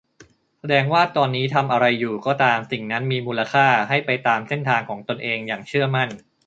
[0.59, 6.09] แสดงว่าตอนนี้ทำอะไรอยู่ก็ตามสิ่งนั้นมีมูลค่า ให้ไปตามเส้นทางของตนเองอย่างเชื่อมั่น